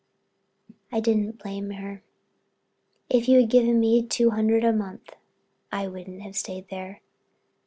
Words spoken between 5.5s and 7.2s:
I wouldn't have stayed there.